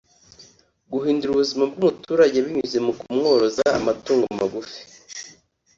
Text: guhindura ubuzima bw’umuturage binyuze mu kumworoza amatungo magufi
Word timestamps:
guhindura 0.91 1.29
ubuzima 1.33 1.63
bw’umuturage 1.73 2.37
binyuze 2.45 2.77
mu 2.85 2.91
kumworoza 2.99 3.63
amatungo 3.79 4.25
magufi 4.39 4.79